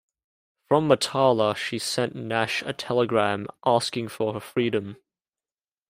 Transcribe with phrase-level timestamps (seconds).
[0.67, 4.97] From Matala, she sent Nash a telegram asking for her freedom.